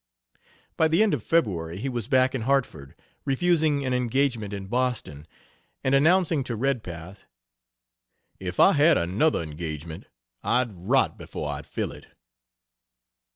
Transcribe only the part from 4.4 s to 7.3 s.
in Boston, and announcing to Redpath,